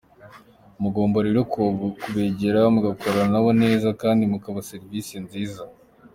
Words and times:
Mugomba 0.81 1.17
rero 1.25 1.41
kubegera, 2.01 2.59
mugakorana 2.73 3.27
na 3.33 3.39
bo 3.43 3.51
neza, 3.61 3.87
kandi 4.01 4.21
mukabaha 4.31 4.67
serivisi 4.71 5.15
nziza." 5.25 5.61